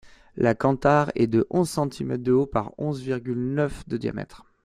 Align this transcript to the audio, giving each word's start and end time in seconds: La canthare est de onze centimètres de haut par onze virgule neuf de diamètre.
La 0.35 0.55
canthare 0.55 1.11
est 1.13 1.27
de 1.27 1.45
onze 1.51 1.69
centimètres 1.69 2.23
de 2.23 2.31
haut 2.31 2.47
par 2.47 2.71
onze 2.79 3.03
virgule 3.03 3.53
neuf 3.53 3.87
de 3.87 3.97
diamètre. 3.97 4.47